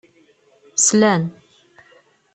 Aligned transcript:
Slan. 0.85 1.21